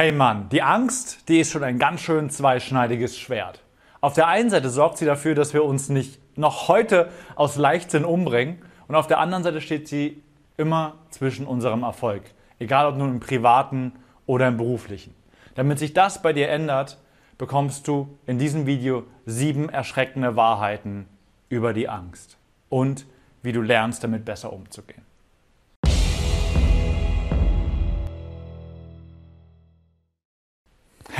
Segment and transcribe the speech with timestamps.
[0.00, 3.64] Hey Mann, die Angst, die ist schon ein ganz schön zweischneidiges Schwert.
[4.00, 8.04] Auf der einen Seite sorgt sie dafür, dass wir uns nicht noch heute aus Leichtsinn
[8.04, 10.22] umbringen und auf der anderen Seite steht sie
[10.56, 12.22] immer zwischen unserem Erfolg,
[12.60, 13.90] egal ob nun im privaten
[14.24, 15.16] oder im beruflichen.
[15.56, 16.98] Damit sich das bei dir ändert,
[17.36, 21.08] bekommst du in diesem Video sieben erschreckende Wahrheiten
[21.48, 22.38] über die Angst
[22.68, 23.04] und
[23.42, 25.02] wie du lernst, damit besser umzugehen.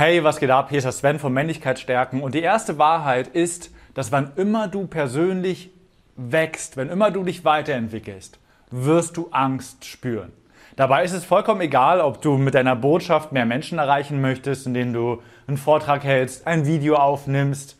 [0.01, 0.69] Hey, was geht ab?
[0.69, 4.87] Hier ist der Sven von Männlichkeitsstärken und die erste Wahrheit ist, dass wann immer du
[4.87, 5.71] persönlich
[6.15, 8.39] wächst, wenn immer du dich weiterentwickelst,
[8.71, 10.31] wirst du Angst spüren.
[10.77, 14.93] Dabei ist es vollkommen egal, ob du mit deiner Botschaft mehr Menschen erreichen möchtest, indem
[14.93, 17.77] du einen Vortrag hältst, ein Video aufnimmst.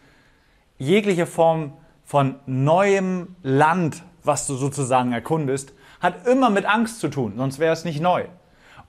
[0.77, 1.71] Jegliche Form
[2.03, 7.71] von neuem Land, was du sozusagen erkundest, hat immer mit Angst zu tun, sonst wäre
[7.71, 8.25] es nicht neu.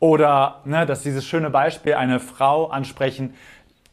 [0.01, 3.35] Oder ne, dass dieses schöne Beispiel eine Frau ansprechen,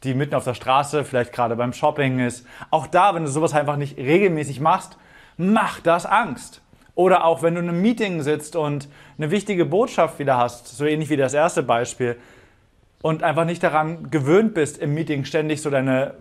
[0.04, 2.46] die mitten auf der Straße, vielleicht gerade beim Shopping ist.
[2.70, 4.96] Auch da, wenn du sowas einfach nicht regelmäßig machst,
[5.36, 6.62] macht das Angst.
[6.94, 10.84] Oder auch wenn du in einem Meeting sitzt und eine wichtige Botschaft wieder hast, so
[10.84, 12.16] ähnlich wie das erste Beispiel,
[13.02, 16.14] und einfach nicht daran gewöhnt bist, im Meeting ständig so deine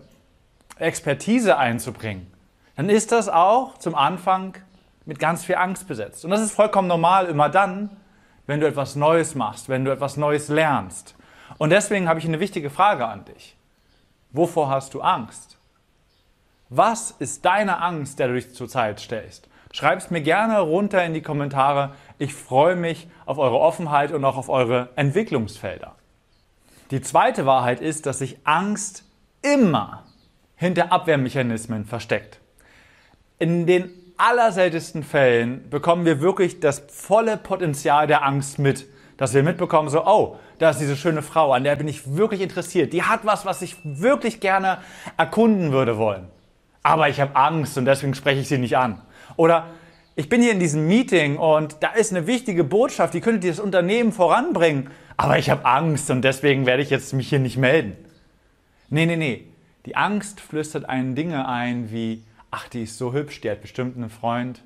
[0.78, 2.28] Expertise einzubringen,
[2.76, 4.56] dann ist das auch zum Anfang
[5.06, 6.24] mit ganz viel Angst besetzt.
[6.26, 7.90] Und das ist vollkommen normal immer dann,
[8.48, 11.16] wenn du etwas Neues machst, wenn du etwas Neues lernst.
[11.58, 13.56] Und deswegen habe ich eine wichtige Frage an dich.
[14.32, 15.58] Wovor hast du Angst?
[16.70, 19.48] Was ist deine Angst, der du dich zurzeit stellst?
[19.72, 21.94] Schreib es mir gerne runter in die Kommentare.
[22.18, 25.96] Ich freue mich auf eure Offenheit und auch auf eure Entwicklungsfelder.
[26.92, 29.04] Die zweite Wahrheit ist, dass sich Angst
[29.42, 30.04] immer
[30.56, 32.40] hinter Abwehrmechanismen versteckt.
[33.40, 38.86] In den allerseltensten Fällen bekommen wir wirklich das volle Potenzial der Angst mit.
[39.18, 42.42] Dass wir mitbekommen, so, oh, da ist diese schöne Frau, an der bin ich wirklich
[42.42, 42.94] interessiert.
[42.94, 44.80] Die hat was, was ich wirklich gerne
[45.18, 46.28] erkunden würde wollen.
[46.84, 49.02] Aber ich habe Angst und deswegen spreche ich sie nicht an.
[49.36, 49.68] Oder
[50.16, 53.60] ich bin hier in diesem Meeting und da ist eine wichtige Botschaft, die könnte das
[53.60, 54.90] Unternehmen voranbringen.
[55.16, 57.96] Aber ich habe Angst und deswegen werde ich jetzt mich hier nicht melden.
[58.90, 59.48] Nee, nee, nee.
[59.86, 63.96] Die Angst flüstert einen Dinge ein wie, ach, die ist so hübsch, die hat bestimmt
[63.98, 64.62] einen Freund.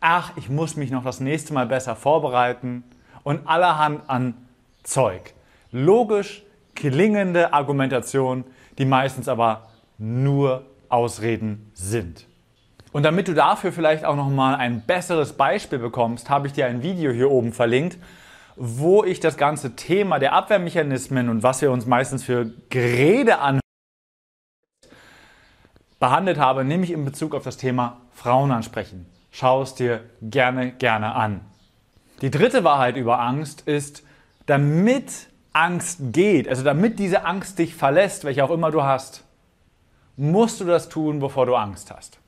[0.00, 2.84] Ach, ich muss mich noch das nächste Mal besser vorbereiten.
[3.24, 4.34] Und allerhand an
[4.82, 5.34] Zeug.
[5.70, 6.42] Logisch
[6.74, 8.44] klingende Argumentation,
[8.78, 9.68] die meistens aber
[9.98, 12.26] nur Ausreden sind.
[12.92, 16.66] Und damit du dafür vielleicht auch noch mal ein besseres Beispiel bekommst, habe ich dir
[16.66, 17.98] ein Video hier oben verlinkt,
[18.56, 23.60] wo ich das ganze Thema der Abwehrmechanismen und was wir uns meistens für Gerede anhören
[25.98, 29.06] behandelt habe, nämlich in Bezug auf das Thema Frauen ansprechen.
[29.30, 31.40] Schau es dir gerne, gerne an.
[32.22, 34.02] Die dritte Wahrheit über Angst ist,
[34.46, 39.24] damit Angst geht, also damit diese Angst dich verlässt, welche auch immer du hast,
[40.16, 42.18] musst du das tun, bevor du Angst hast.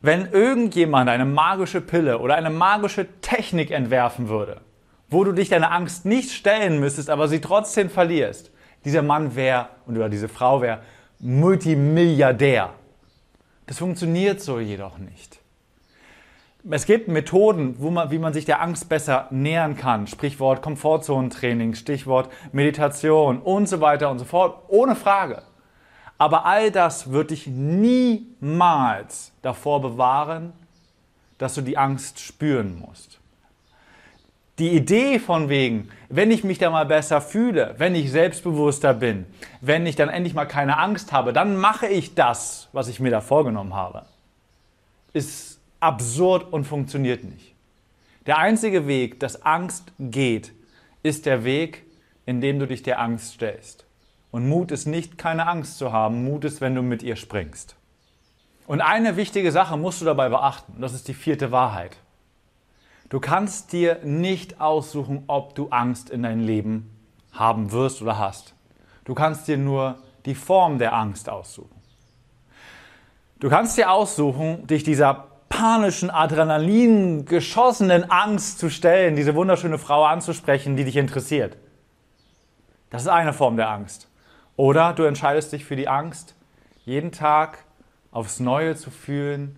[0.00, 4.60] Wenn irgendjemand eine magische Pille oder eine magische Technik entwerfen würde,
[5.08, 8.50] wo du dich deiner Angst nicht stellen müsstest, aber sie trotzdem verlierst,
[8.84, 10.80] dieser Mann wäre oder diese Frau wäre
[11.24, 12.74] Multimilliardär.
[13.64, 15.40] Das funktioniert so jedoch nicht.
[16.70, 20.06] Es gibt Methoden, man, wie man sich der Angst besser nähern kann.
[20.06, 24.64] Sprichwort Komfortzonentraining, Stichwort Meditation und so weiter und so fort.
[24.68, 25.40] Ohne Frage.
[26.18, 30.52] Aber all das wird dich niemals davor bewahren,
[31.38, 33.18] dass du die Angst spüren musst.
[34.58, 39.26] Die Idee von wegen, wenn ich mich da mal besser fühle, wenn ich selbstbewusster bin,
[39.60, 43.10] wenn ich dann endlich mal keine Angst habe, dann mache ich das, was ich mir
[43.10, 44.04] da vorgenommen habe,
[45.12, 47.54] ist absurd und funktioniert nicht.
[48.26, 50.52] Der einzige Weg, dass Angst geht,
[51.02, 51.84] ist der Weg,
[52.24, 53.84] in dem du dich der Angst stellst.
[54.30, 56.24] Und Mut ist nicht, keine Angst zu haben.
[56.24, 57.76] Mut ist, wenn du mit ihr springst.
[58.66, 60.80] Und eine wichtige Sache musst du dabei beachten.
[60.80, 61.96] Das ist die vierte Wahrheit.
[63.14, 66.90] Du kannst dir nicht aussuchen, ob du Angst in dein Leben
[67.30, 68.56] haben wirst oder hast.
[69.04, 71.80] Du kannst dir nur die Form der Angst aussuchen.
[73.38, 80.04] Du kannst dir aussuchen, dich dieser panischen, Adrenalin geschossenen Angst zu stellen, diese wunderschöne Frau
[80.04, 81.56] anzusprechen, die dich interessiert.
[82.90, 84.08] Das ist eine Form der Angst.
[84.56, 86.34] Oder du entscheidest dich für die Angst,
[86.84, 87.58] jeden Tag
[88.10, 89.54] aufs Neue zu fühlen,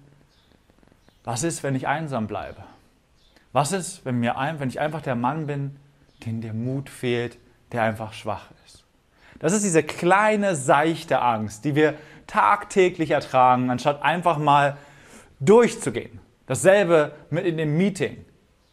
[1.24, 2.62] was ist, wenn ich einsam bleibe?
[3.56, 5.76] Was ist, wenn, mir wenn ich einfach der Mann bin,
[6.26, 7.38] dem der Mut fehlt,
[7.72, 8.84] der einfach schwach ist?
[9.38, 11.94] Das ist diese kleine, seichte Angst, die wir
[12.26, 14.76] tagtäglich ertragen, anstatt einfach mal
[15.40, 16.20] durchzugehen.
[16.44, 18.26] Dasselbe mit in dem Meeting.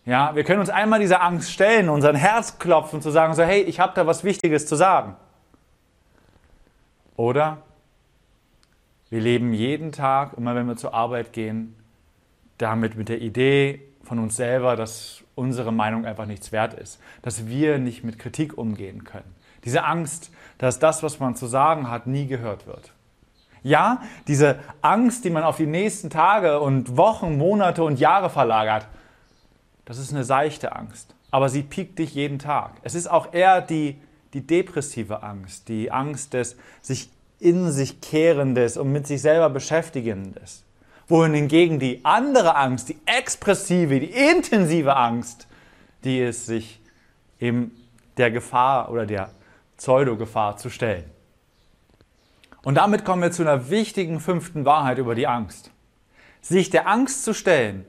[0.03, 3.61] Ja, wir können uns einmal dieser Angst stellen, unseren Herz klopfen, zu sagen so, hey,
[3.61, 5.15] ich habe da was Wichtiges zu sagen.
[7.15, 7.59] Oder
[9.09, 11.73] wir leben jeden Tag, immer wenn wir zur Arbeit gehen,
[12.57, 17.47] damit mit der Idee von uns selber, dass unsere Meinung einfach nichts wert ist, dass
[17.47, 19.35] wir nicht mit Kritik umgehen können.
[19.63, 22.91] Diese Angst, dass das, was man zu sagen hat, nie gehört wird.
[23.63, 28.87] Ja, diese Angst, die man auf die nächsten Tage und Wochen, Monate und Jahre verlagert,
[29.85, 31.15] das ist eine seichte Angst.
[31.31, 32.73] Aber sie piekt dich jeden Tag.
[32.83, 33.97] Es ist auch eher die,
[34.33, 37.09] die depressive Angst, die Angst des sich
[37.39, 40.63] in sich kehrendes und mit sich selber beschäftigendes.
[41.07, 45.47] Wohin hingegen die andere Angst, die expressive, die intensive Angst,
[46.03, 46.79] die ist sich
[47.39, 47.71] eben
[48.17, 49.31] der Gefahr oder der
[49.77, 51.09] Pseudo-Gefahr zu stellen.
[52.63, 55.71] Und damit kommen wir zu einer wichtigen fünften Wahrheit über die Angst.
[56.41, 57.85] Sich der Angst zu stellen,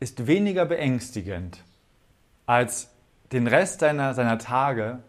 [0.00, 1.64] ist weniger beängstigend,
[2.46, 2.88] als
[3.32, 5.00] den Rest seiner, seiner Tage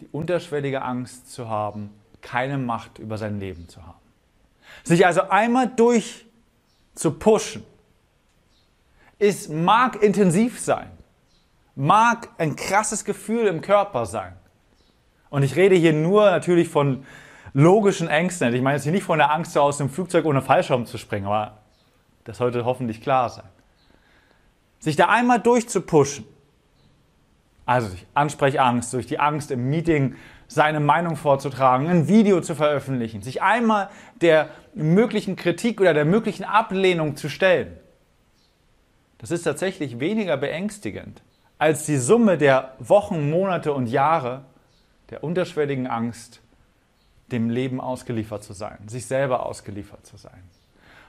[0.00, 1.90] die unterschwellige Angst zu haben,
[2.20, 3.98] keine Macht über sein Leben zu haben.
[4.84, 6.26] Sich also einmal durch
[6.94, 7.64] zu pushen,
[9.18, 10.90] ist, mag intensiv sein,
[11.74, 14.34] mag ein krasses Gefühl im Körper sein.
[15.30, 17.06] Und ich rede hier nur natürlich von
[17.54, 18.52] logischen Ängsten.
[18.54, 21.26] Ich meine jetzt hier nicht von der Angst, aus dem Flugzeug ohne Fallschirm zu springen,
[21.26, 21.58] aber
[22.24, 23.48] das sollte hoffentlich klar sein.
[24.78, 26.24] Sich da einmal durchzupushen,
[27.64, 30.16] also durch Ansprechangst, durch die Angst im Meeting
[30.54, 33.88] seine Meinung vorzutragen, ein Video zu veröffentlichen, sich einmal
[34.20, 37.78] der möglichen Kritik oder der möglichen Ablehnung zu stellen.
[39.18, 41.22] Das ist tatsächlich weniger beängstigend
[41.58, 44.44] als die Summe der Wochen, Monate und Jahre
[45.10, 46.40] der unterschwelligen Angst,
[47.30, 50.42] dem Leben ausgeliefert zu sein, sich selber ausgeliefert zu sein.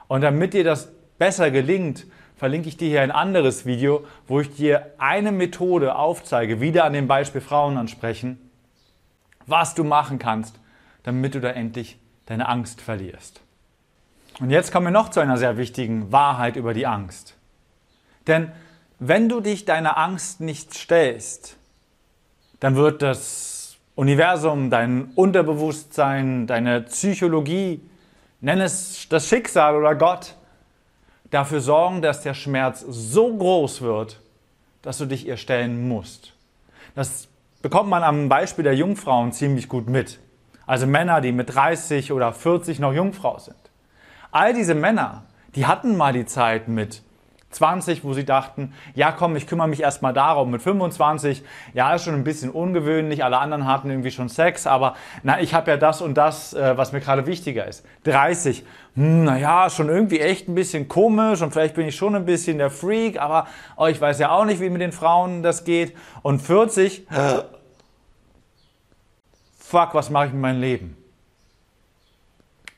[0.06, 2.06] Und damit dir das besser gelingt,
[2.36, 6.92] verlinke ich dir hier ein anderes Video, wo ich dir eine Methode aufzeige, wieder an
[6.92, 8.38] dem Beispiel Frauen ansprechen,
[9.46, 10.58] was du machen kannst,
[11.02, 13.40] damit du da endlich deine Angst verlierst.
[14.40, 17.36] Und jetzt kommen wir noch zu einer sehr wichtigen Wahrheit über die Angst.
[18.26, 18.50] Denn
[18.98, 21.56] wenn du dich deiner Angst nicht stellst,
[22.60, 27.80] dann wird das Universum, dein Unterbewusstsein, deine Psychologie,
[28.40, 30.34] nenn es das Schicksal oder Gott,
[31.30, 34.20] dafür sorgen, dass der Schmerz so groß wird,
[34.82, 36.32] dass du dich ihr stellen musst.
[36.94, 37.28] Das
[37.64, 40.20] bekommt man am Beispiel der Jungfrauen ziemlich gut mit.
[40.66, 43.56] Also Männer, die mit 30 oder 40 noch Jungfrau sind.
[44.30, 45.24] All diese Männer,
[45.54, 47.02] die hatten mal die Zeit mit
[47.54, 50.50] 20, wo sie dachten, ja komm, ich kümmere mich erstmal darum.
[50.50, 51.42] Mit 25,
[51.72, 55.54] ja, ist schon ein bisschen ungewöhnlich, alle anderen hatten irgendwie schon Sex, aber na, ich
[55.54, 57.84] habe ja das und das, äh, was mir gerade wichtiger ist.
[58.04, 58.64] 30,
[58.94, 62.58] hm, naja, schon irgendwie echt ein bisschen komisch und vielleicht bin ich schon ein bisschen
[62.58, 63.46] der Freak, aber
[63.76, 65.96] oh, ich weiß ja auch nicht, wie mit den Frauen das geht.
[66.22, 67.06] Und 40,
[69.58, 70.96] fuck, was mache ich mit meinem Leben?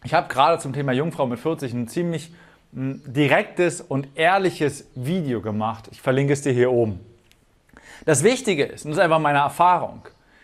[0.05, 2.33] Ich habe gerade zum Thema Jungfrau mit 40 ein ziemlich
[2.77, 5.89] direktes und ehrliches Video gemacht.
[5.93, 7.01] Ich verlinke es dir hier oben.
[8.05, 10.03] Das Wichtige ist, und das ist einfach meine Erfahrung,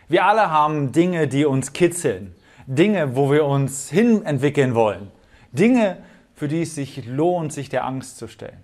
[0.08, 2.34] wir alle haben Dinge, die uns kitzeln,
[2.66, 5.10] Dinge, wo wir uns hin entwickeln wollen,
[5.52, 5.98] Dinge,
[6.34, 8.62] für die es sich lohnt, sich der Angst zu stellen.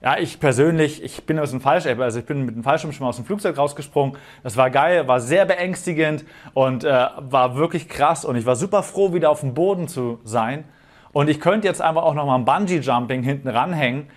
[0.00, 3.04] Ja, ich persönlich, ich bin aus dem Fallschirm, also ich bin mit dem Fallschirm schon
[3.04, 4.16] mal aus dem Flugzeug rausgesprungen.
[4.42, 6.24] Das war geil, war sehr beängstigend
[6.54, 10.18] und äh, war wirklich krass und ich war super froh, wieder auf dem Boden zu
[10.24, 10.64] sein.
[11.12, 14.08] Und ich könnte jetzt einfach auch noch mal ein Bungee-Jumping hinten ranhängen.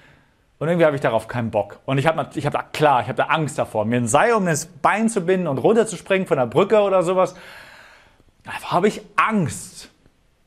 [0.60, 1.80] Und irgendwie habe ich darauf keinen Bock.
[1.86, 4.34] Und ich habe ich hab da, klar, ich habe da Angst davor, mir ein Seil
[4.34, 7.36] um das Bein zu binden und runterzuspringen von der Brücke oder sowas.
[8.44, 9.90] Da habe ich Angst.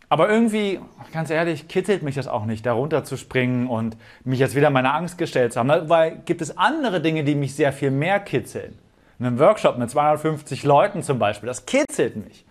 [0.08, 0.78] Aber irgendwie,
[1.12, 5.18] ganz ehrlich, kittelt mich das auch nicht, da runterzuspringen und mich jetzt wieder meiner Angst
[5.18, 5.88] gestellt zu haben.
[5.88, 8.78] Weil gibt es andere Dinge, die mich sehr viel mehr kitzeln.
[9.18, 12.44] In einem Workshop mit 250 Leuten zum Beispiel, das kitzelt mich.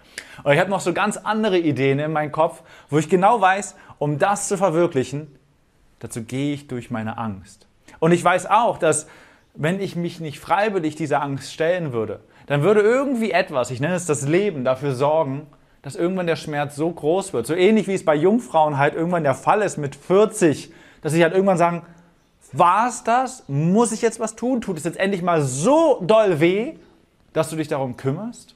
[0.43, 3.75] Und ich habe noch so ganz andere Ideen in meinem Kopf, wo ich genau weiß,
[4.00, 5.38] um das zu verwirklichen,
[6.00, 7.67] dazu gehe ich durch meine Angst.
[8.00, 9.07] Und ich weiß auch, dass
[9.53, 13.95] wenn ich mich nicht freiwillig dieser Angst stellen würde, dann würde irgendwie etwas, ich nenne
[13.95, 15.48] es das Leben, dafür sorgen,
[15.81, 17.45] dass irgendwann der Schmerz so groß wird.
[17.45, 21.24] So ähnlich wie es bei Jungfrauen halt irgendwann der Fall ist mit 40, dass sie
[21.24, 21.84] halt irgendwann sagen,
[22.57, 23.43] war es das?
[23.47, 24.62] Muss ich jetzt was tun?
[24.62, 26.75] Tut es jetzt endlich mal so doll weh,
[27.33, 28.55] dass du dich darum kümmerst?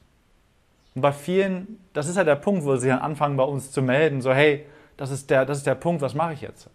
[0.95, 3.81] Und bei vielen, das ist halt der Punkt, wo sie dann anfangen bei uns zu
[3.81, 4.65] melden, so hey,
[4.97, 6.69] das ist der, das ist der Punkt, was mache ich jetzt?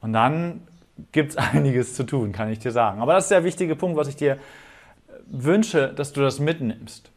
[0.00, 0.66] Und dann
[1.12, 3.00] gibt es einiges zu tun, kann ich dir sagen.
[3.00, 4.38] Aber das ist der wichtige Punkt, was ich dir
[5.26, 7.10] wünsche, dass du das mitnimmst.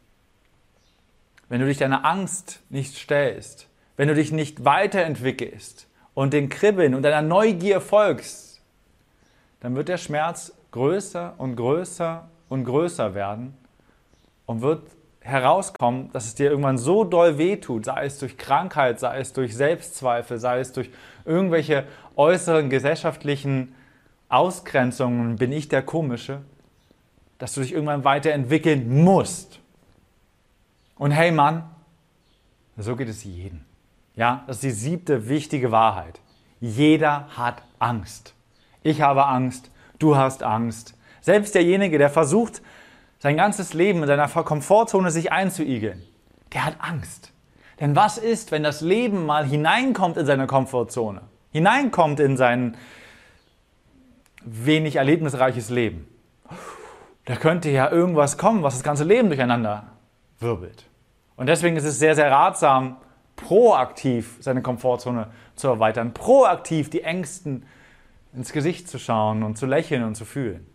[1.48, 6.94] Wenn du dich deiner Angst nicht stellst, wenn du dich nicht weiterentwickelst und den Kribbeln
[6.94, 8.53] und deiner Neugier folgst,
[9.64, 13.54] dann wird der Schmerz größer und größer und größer werden
[14.44, 14.82] und wird
[15.20, 19.56] herauskommen, dass es dir irgendwann so doll wehtut, sei es durch Krankheit, sei es durch
[19.56, 20.90] Selbstzweifel, sei es durch
[21.24, 23.74] irgendwelche äußeren gesellschaftlichen
[24.28, 26.42] Ausgrenzungen, bin ich der Komische,
[27.38, 29.60] dass du dich irgendwann weiterentwickeln musst.
[30.96, 31.70] Und hey Mann,
[32.76, 33.62] so geht es jedem.
[34.14, 36.20] Ja, das ist die siebte wichtige Wahrheit.
[36.60, 38.33] Jeder hat Angst.
[38.84, 40.94] Ich habe Angst, du hast Angst.
[41.22, 42.62] Selbst derjenige, der versucht,
[43.18, 46.02] sein ganzes Leben in seiner Komfortzone sich einzuigeln,
[46.52, 47.32] der hat Angst.
[47.80, 52.76] Denn was ist, wenn das Leben mal hineinkommt in seine Komfortzone, hineinkommt in sein
[54.44, 56.06] wenig erlebnisreiches Leben?
[57.24, 59.84] Da könnte ja irgendwas kommen, was das ganze Leben durcheinander
[60.40, 60.84] wirbelt.
[61.36, 62.98] Und deswegen ist es sehr, sehr ratsam,
[63.36, 67.64] proaktiv seine Komfortzone zu erweitern, proaktiv die Ängsten
[68.34, 70.66] ins Gesicht zu schauen und zu lächeln und zu fühlen.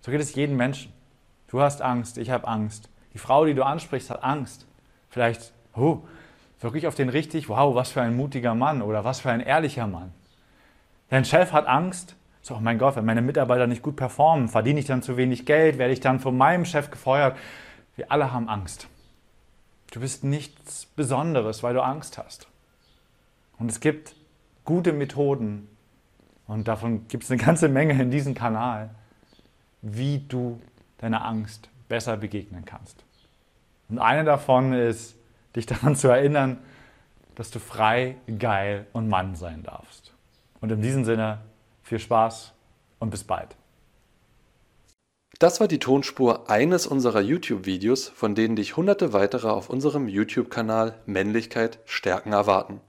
[0.00, 0.92] So geht es jedem Menschen.
[1.48, 2.90] Du hast Angst, ich habe Angst.
[3.14, 4.66] Die Frau, die du ansprichst, hat Angst.
[5.08, 6.02] Vielleicht, oh,
[6.60, 9.86] wirklich auf den richtig, wow, was für ein mutiger Mann oder was für ein ehrlicher
[9.86, 10.12] Mann.
[11.08, 12.16] Dein Chef hat Angst.
[12.42, 15.46] So, oh mein Gott, wenn meine Mitarbeiter nicht gut performen, verdiene ich dann zu wenig
[15.46, 17.36] Geld, werde ich dann von meinem Chef gefeuert.
[17.96, 18.88] Wir alle haben Angst.
[19.90, 22.46] Du bist nichts Besonderes, weil du Angst hast.
[23.58, 24.14] Und es gibt
[24.64, 25.68] gute Methoden,
[26.48, 28.90] und davon gibt es eine ganze Menge in diesem Kanal,
[29.82, 30.60] wie du
[30.96, 33.04] deiner Angst besser begegnen kannst.
[33.88, 35.14] Und eine davon ist,
[35.54, 36.58] dich daran zu erinnern,
[37.34, 40.12] dass du frei, geil und Mann sein darfst.
[40.60, 41.38] Und in diesem Sinne
[41.82, 42.52] viel Spaß
[42.98, 43.54] und bis bald.
[45.38, 50.94] Das war die Tonspur eines unserer YouTube-Videos, von denen dich hunderte weitere auf unserem YouTube-Kanal
[51.06, 52.80] Männlichkeit stärken erwarten.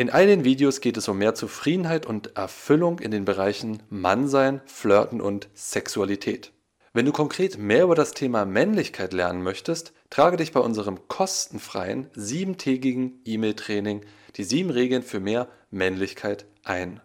[0.00, 4.62] In all den Videos geht es um mehr Zufriedenheit und Erfüllung in den Bereichen Mannsein,
[4.64, 6.52] Flirten und Sexualität.
[6.94, 12.08] Wenn du konkret mehr über das Thema Männlichkeit lernen möchtest, trage dich bei unserem kostenfreien
[12.14, 14.00] siebentägigen E-Mail-Training
[14.36, 17.02] die sieben Regeln für mehr Männlichkeit ein.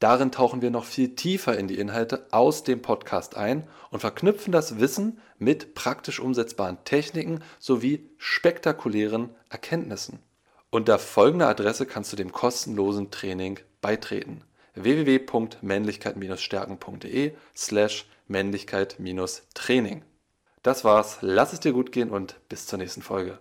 [0.00, 4.50] Darin tauchen wir noch viel tiefer in die Inhalte aus dem Podcast ein und verknüpfen
[4.50, 10.18] das Wissen mit praktisch umsetzbaren Techniken sowie spektakulären Erkenntnissen.
[10.74, 14.42] Unter folgender Adresse kannst du dem kostenlosen Training beitreten:
[14.74, 20.02] www.männlichkeit-stärken.de slash Männlichkeit-Training.
[20.62, 23.38] Das war's, lass es dir gut gehen und bis zur nächsten Folge.